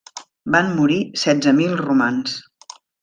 Van 0.55 0.71
morir 0.77 0.97
setze 1.25 1.53
mil 1.59 1.77
romans. 1.83 2.39